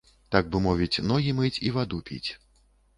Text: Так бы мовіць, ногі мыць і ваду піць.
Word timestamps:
Так 0.35 0.49
бы 0.55 0.61
мовіць, 0.67 1.03
ногі 1.13 1.37
мыць 1.43 1.55
і 1.69 1.77
ваду 1.79 2.03
піць. 2.09 2.27